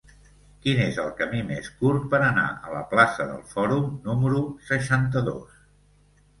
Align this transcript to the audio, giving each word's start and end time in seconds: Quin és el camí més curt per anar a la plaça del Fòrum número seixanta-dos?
Quin 0.61 0.79
és 0.85 0.95
el 1.03 1.11
camí 1.19 1.41
més 1.49 1.69
curt 1.81 2.07
per 2.15 2.23
anar 2.29 2.47
a 2.71 2.75
la 2.77 2.83
plaça 2.95 3.29
del 3.35 3.45
Fòrum 3.53 3.95
número 4.09 4.45
seixanta-dos? 4.73 5.65